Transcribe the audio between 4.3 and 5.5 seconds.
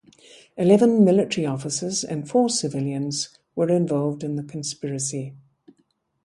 the conspiracy.